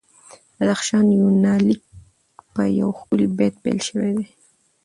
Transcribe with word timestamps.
د 0.03 0.03
بدخشان 0.57 1.05
یونلیک 1.19 1.81
په 2.53 2.61
یو 2.79 2.89
ښکلي 2.99 3.27
بیت 3.37 3.53
پیل 3.63 3.79
شوی 3.87 4.11
دی. 4.17 4.27